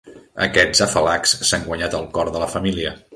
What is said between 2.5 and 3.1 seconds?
família.